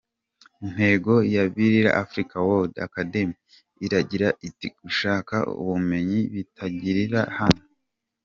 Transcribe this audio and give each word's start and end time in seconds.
Intego 0.65 1.13
ya 1.33 1.43
Birla 1.55 1.91
Africa 2.03 2.35
World 2.47 2.73
Academy 2.87 3.37
iragira 3.85 4.27
iti 4.47 4.67
“Gushaka 4.81 5.35
ubumenyi 5.61 6.19
bitangirira 6.33 7.21
hano. 7.37 7.63